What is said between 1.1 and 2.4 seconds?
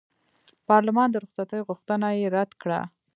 د رخصتۍ غوښتنه یې